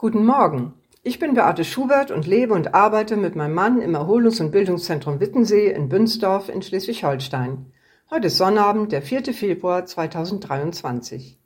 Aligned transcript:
Guten 0.00 0.24
Morgen. 0.24 0.72
Ich 1.02 1.18
bin 1.18 1.34
Beate 1.34 1.62
Schubert 1.62 2.10
und 2.10 2.26
lebe 2.26 2.54
und 2.54 2.72
arbeite 2.72 3.18
mit 3.18 3.36
meinem 3.36 3.52
Mann 3.52 3.82
im 3.82 3.94
Erholungs- 3.94 4.40
und 4.40 4.50
Bildungszentrum 4.50 5.20
Wittensee 5.20 5.70
in 5.70 5.90
Bünsdorf 5.90 6.48
in 6.48 6.62
Schleswig-Holstein. 6.62 7.66
Heute 8.08 8.28
ist 8.28 8.38
Sonnabend, 8.38 8.92
der 8.92 9.02
4. 9.02 9.34
Februar 9.34 9.84
2023. 9.84 11.38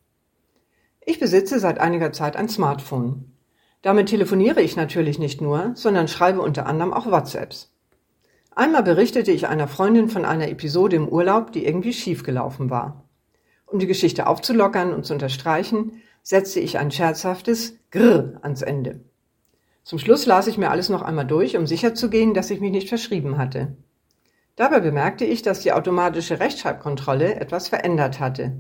Ich 1.01 1.19
besitze 1.19 1.59
seit 1.59 1.81
einiger 1.81 2.13
Zeit 2.13 2.37
ein 2.37 2.49
Smartphone. 2.49 3.33
Damit 3.83 4.11
telefoniere 4.11 4.63
ich 4.63 4.77
natürlich 4.77 5.19
nicht 5.19 5.41
nur, 5.41 5.73
sondern 5.75 6.07
schreibe 6.07 6.41
unter 6.41 6.67
anderem 6.67 6.93
auch 6.93 7.11
WhatsApps. 7.11 7.75
Einmal 8.55 8.85
berichtete 8.85 9.33
ich 9.33 9.49
einer 9.49 9.67
Freundin 9.67 10.09
von 10.09 10.25
einer 10.25 10.49
Episode 10.49 10.95
im 10.95 11.09
Urlaub, 11.09 11.51
die 11.51 11.67
irgendwie 11.67 11.93
schiefgelaufen 11.93 12.71
war. 12.71 13.03
Um 13.67 13.81
die 13.81 13.89
Geschichte 13.89 14.29
aufzulockern 14.29 14.95
und 14.95 15.05
zu 15.05 15.13
unterstreichen, 15.13 16.01
setzte 16.25 16.59
ich 16.59 16.79
ein 16.79 16.91
scherzhaftes 16.91 17.77
Grr 17.91 18.41
ans 18.43 18.63
Ende. 18.63 19.01
Zum 19.85 19.99
Schluss 19.99 20.25
las 20.25 20.47
ich 20.47 20.57
mir 20.57 20.71
alles 20.71 20.89
noch 20.89 21.03
einmal 21.03 21.27
durch, 21.27 21.57
um 21.57 21.67
sicherzugehen, 21.67 22.33
dass 22.33 22.51
ich 22.51 22.61
mich 22.61 22.73
nicht 22.73 22.89
verschrieben 22.89 23.37
hatte. 23.37 23.77
Dabei 24.57 24.81
bemerkte 24.81 25.27
ich, 25.27 25.43
dass 25.43 25.61
die 25.61 25.73
automatische 25.73 26.41
Rechtschreibkontrolle 26.41 27.35
etwas 27.37 27.69
verändert 27.69 28.21
hatte. 28.21 28.53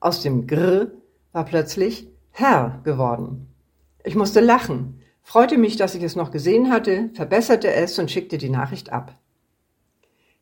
Aus 0.00 0.22
dem 0.22 0.48
Grr 0.48 0.90
war 1.32 1.44
plötzlich 1.44 2.08
Herr 2.32 2.80
geworden. 2.82 3.54
Ich 4.02 4.16
musste 4.16 4.40
lachen, 4.40 5.00
freute 5.22 5.58
mich, 5.58 5.76
dass 5.76 5.94
ich 5.94 6.02
es 6.02 6.16
noch 6.16 6.32
gesehen 6.32 6.72
hatte, 6.72 7.10
verbesserte 7.14 7.72
es 7.72 7.98
und 8.00 8.10
schickte 8.10 8.36
die 8.36 8.50
Nachricht 8.50 8.92
ab. 8.92 9.16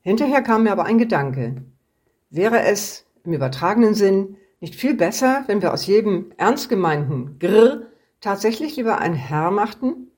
Hinterher 0.01 0.41
kam 0.41 0.63
mir 0.63 0.73
aber 0.73 0.87
ein 0.87 0.99
Gedanke. 0.99 1.63
Wäre 2.31 2.63
es 2.63 3.05
im 3.25 3.35
übertragenen 3.35 3.95
Sinn 3.95 4.37
nicht 4.65 4.77
viel 4.77 4.95
besser, 4.95 5.45
wenn 5.47 5.61
wir 5.61 5.75
aus 5.75 5.85
jedem 5.85 6.33
ernst 6.39 6.71
gemeinten 6.71 7.39
Grr 7.39 7.83
tatsächlich 8.23 8.77
lieber 8.77 8.97
ein 8.97 9.13
Herr 9.13 9.51
machten? 9.51 10.11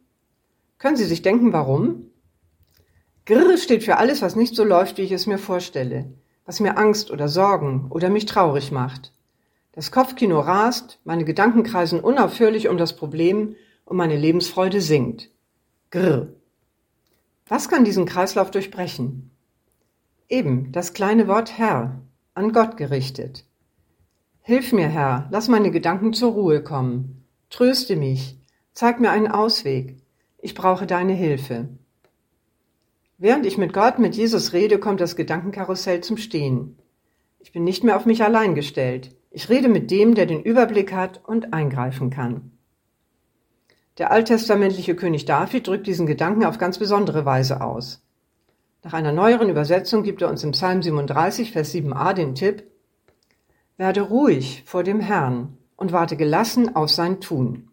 Können 0.78 0.96
Sie 0.96 1.04
sich 1.04 1.22
denken, 1.22 1.52
warum? 1.52 2.12
Grr 3.24 3.56
steht 3.58 3.82
für 3.82 3.96
alles, 3.96 4.22
was 4.22 4.36
nicht 4.36 4.54
so 4.54 4.62
läuft, 4.62 4.98
wie 4.98 5.02
ich 5.02 5.10
es 5.10 5.26
mir 5.26 5.38
vorstelle, 5.38 6.14
was 6.44 6.60
mir 6.60 6.78
Angst 6.78 7.10
oder 7.10 7.26
Sorgen 7.26 7.88
oder 7.90 8.08
mich 8.08 8.26
traurig 8.26 8.70
macht. 8.70 9.12
Das 9.72 9.90
Kopfkino 9.90 10.38
rast, 10.38 11.00
meine 11.02 11.24
Gedanken 11.24 11.64
kreisen 11.64 11.98
unaufhörlich 11.98 12.68
um 12.68 12.78
das 12.78 12.94
Problem 12.94 13.56
und 13.84 13.96
meine 13.96 14.16
Lebensfreude 14.16 14.80
sinkt. 14.80 15.32
Grr. 15.90 16.28
Was 17.48 17.68
kann 17.68 17.84
diesen 17.84 18.06
Kreislauf 18.06 18.52
durchbrechen? 18.52 19.32
Eben 20.28 20.70
das 20.70 20.92
kleine 20.92 21.26
Wort 21.26 21.58
Herr, 21.58 22.00
an 22.34 22.52
Gott 22.52 22.76
gerichtet. 22.76 23.44
Hilf 24.48 24.72
mir, 24.72 24.86
Herr, 24.86 25.26
lass 25.32 25.48
meine 25.48 25.72
Gedanken 25.72 26.12
zur 26.12 26.30
Ruhe 26.30 26.62
kommen. 26.62 27.24
Tröste 27.50 27.96
mich, 27.96 28.38
zeig 28.74 29.00
mir 29.00 29.10
einen 29.10 29.26
Ausweg. 29.26 29.96
Ich 30.38 30.54
brauche 30.54 30.86
deine 30.86 31.14
Hilfe. 31.14 31.68
Während 33.18 33.44
ich 33.44 33.58
mit 33.58 33.72
Gott, 33.72 33.98
mit 33.98 34.14
Jesus 34.14 34.52
rede, 34.52 34.78
kommt 34.78 35.00
das 35.00 35.16
Gedankenkarussell 35.16 36.00
zum 36.00 36.16
Stehen. 36.16 36.78
Ich 37.40 37.50
bin 37.50 37.64
nicht 37.64 37.82
mehr 37.82 37.96
auf 37.96 38.06
mich 38.06 38.22
allein 38.22 38.54
gestellt. 38.54 39.16
Ich 39.32 39.48
rede 39.48 39.68
mit 39.68 39.90
dem, 39.90 40.14
der 40.14 40.26
den 40.26 40.44
Überblick 40.44 40.92
hat 40.92 41.22
und 41.26 41.52
eingreifen 41.52 42.10
kann. 42.10 42.52
Der 43.98 44.12
alttestamentliche 44.12 44.94
König 44.94 45.24
David 45.24 45.66
drückt 45.66 45.88
diesen 45.88 46.06
Gedanken 46.06 46.44
auf 46.44 46.58
ganz 46.58 46.78
besondere 46.78 47.24
Weise 47.24 47.62
aus. 47.62 48.06
Nach 48.84 48.92
einer 48.92 49.10
neueren 49.10 49.50
Übersetzung 49.50 50.04
gibt 50.04 50.22
er 50.22 50.30
uns 50.30 50.44
im 50.44 50.52
Psalm 50.52 50.82
37, 50.82 51.50
Vers 51.50 51.74
7a 51.74 52.12
den 52.12 52.36
Tipp, 52.36 52.62
werde 53.76 54.00
ruhig 54.02 54.62
vor 54.64 54.82
dem 54.82 55.00
Herrn 55.00 55.58
und 55.76 55.92
warte 55.92 56.16
gelassen 56.16 56.74
auf 56.74 56.90
sein 56.90 57.20
Tun. 57.20 57.70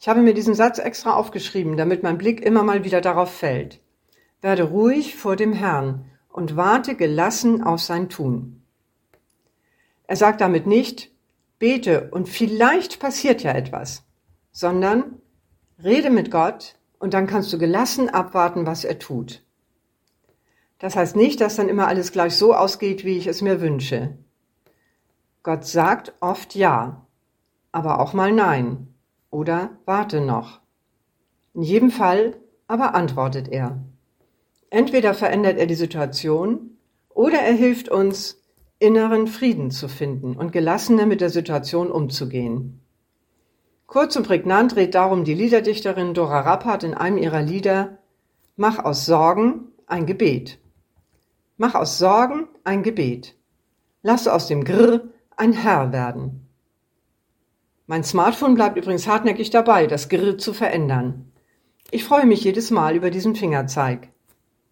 Ich 0.00 0.08
habe 0.08 0.22
mir 0.22 0.34
diesen 0.34 0.54
Satz 0.54 0.78
extra 0.78 1.14
aufgeschrieben, 1.14 1.76
damit 1.76 2.02
mein 2.02 2.18
Blick 2.18 2.40
immer 2.40 2.62
mal 2.62 2.84
wieder 2.84 3.00
darauf 3.00 3.32
fällt. 3.32 3.80
Werde 4.40 4.64
ruhig 4.64 5.16
vor 5.16 5.36
dem 5.36 5.52
Herrn 5.52 6.10
und 6.28 6.56
warte 6.56 6.94
gelassen 6.94 7.62
auf 7.62 7.80
sein 7.80 8.08
Tun. 8.08 8.62
Er 10.06 10.16
sagt 10.16 10.40
damit 10.40 10.66
nicht, 10.66 11.10
bete 11.58 12.10
und 12.10 12.28
vielleicht 12.28 12.98
passiert 12.98 13.42
ja 13.42 13.52
etwas, 13.52 14.04
sondern 14.52 15.20
rede 15.82 16.10
mit 16.10 16.30
Gott 16.30 16.76
und 16.98 17.14
dann 17.14 17.26
kannst 17.26 17.52
du 17.52 17.58
gelassen 17.58 18.10
abwarten, 18.10 18.66
was 18.66 18.84
er 18.84 18.98
tut. 18.98 19.42
Das 20.78 20.96
heißt 20.96 21.16
nicht, 21.16 21.40
dass 21.40 21.56
dann 21.56 21.68
immer 21.68 21.86
alles 21.86 22.12
gleich 22.12 22.36
so 22.36 22.54
ausgeht, 22.54 23.04
wie 23.04 23.16
ich 23.16 23.26
es 23.26 23.40
mir 23.40 23.60
wünsche. 23.60 24.18
Gott 25.44 25.66
sagt 25.66 26.14
oft 26.20 26.54
Ja, 26.54 27.06
aber 27.70 28.00
auch 28.00 28.14
mal 28.14 28.32
Nein 28.32 28.88
oder 29.30 29.76
warte 29.84 30.22
noch. 30.22 30.60
In 31.52 31.62
jedem 31.62 31.90
Fall 31.90 32.38
aber 32.66 32.94
antwortet 32.94 33.48
er. 33.48 33.78
Entweder 34.70 35.12
verändert 35.12 35.58
er 35.58 35.66
die 35.66 35.74
Situation 35.74 36.78
oder 37.10 37.40
er 37.40 37.52
hilft 37.52 37.90
uns, 37.90 38.42
inneren 38.78 39.26
Frieden 39.26 39.70
zu 39.70 39.86
finden 39.86 40.34
und 40.34 40.50
gelassener 40.50 41.04
mit 41.04 41.20
der 41.20 41.30
Situation 41.30 41.90
umzugehen. 41.90 42.80
Kurz 43.86 44.16
und 44.16 44.26
prägnant 44.26 44.74
dreht 44.74 44.94
darum 44.94 45.24
die 45.24 45.34
Liederdichterin 45.34 46.14
Dora 46.14 46.40
Rappert 46.40 46.84
in 46.84 46.94
einem 46.94 47.18
ihrer 47.18 47.42
Lieder 47.42 47.98
Mach 48.56 48.78
aus 48.78 49.04
Sorgen 49.04 49.72
ein 49.86 50.06
Gebet. 50.06 50.58
Mach 51.58 51.74
aus 51.74 51.98
Sorgen 51.98 52.48
ein 52.64 52.82
Gebet. 52.82 53.36
Lass 54.02 54.26
aus 54.26 54.46
dem 54.46 54.64
Grr 54.64 55.02
ein 55.36 55.52
Herr 55.52 55.92
werden. 55.92 56.48
Mein 57.86 58.04
Smartphone 58.04 58.54
bleibt 58.54 58.76
übrigens 58.78 59.06
hartnäckig 59.06 59.50
dabei, 59.50 59.86
das 59.86 60.08
Grill 60.08 60.36
zu 60.36 60.54
verändern. 60.54 61.32
Ich 61.90 62.04
freue 62.04 62.26
mich 62.26 62.42
jedes 62.42 62.70
Mal 62.70 62.96
über 62.96 63.10
diesen 63.10 63.34
Fingerzeig. 63.34 64.08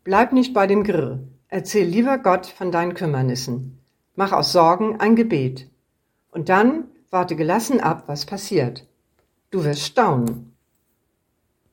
Bleib 0.05 0.33
nicht 0.33 0.55
bei 0.55 0.67
dem 0.67 0.83
Grill. 0.83 1.28
Erzähl 1.49 1.87
lieber 1.87 2.19
Gott 2.19 2.47
von 2.47 2.73
deinen 2.73 2.95
Kümmernissen. 2.95 3.78
Mach 4.17 4.33
aus 4.33 4.53
Sorgen 4.53 4.99
ein 4.99 5.17
Gebet. 5.17 5.71
Und 6.31 6.49
dann 6.49 6.84
warte 7.11 7.37
gelassen 7.37 7.81
ab, 7.81 8.05
was 8.06 8.25
passiert. 8.25 8.87
Du 9.50 9.65
wirst 9.65 9.83
staunen. 9.83 10.51